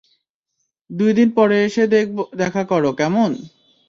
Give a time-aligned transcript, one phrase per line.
[0.89, 1.83] দুই দিন পর এসে
[2.41, 3.31] দেখা করো, কেমন?